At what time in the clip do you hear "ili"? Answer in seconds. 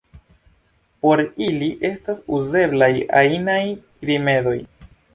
1.49-1.69